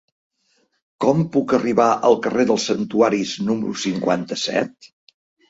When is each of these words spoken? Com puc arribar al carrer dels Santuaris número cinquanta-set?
Com 1.03 1.19
puc 1.35 1.53
arribar 1.57 1.87
al 2.09 2.17
carrer 2.23 2.47
dels 2.53 2.65
Santuaris 2.71 3.35
número 3.51 3.77
cinquanta-set? 3.85 4.93